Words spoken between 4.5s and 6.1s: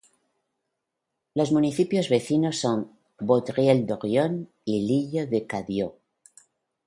y L'Île-Cadieux.